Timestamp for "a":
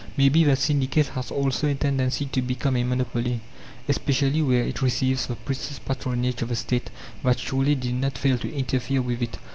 1.67-1.75, 2.75-2.83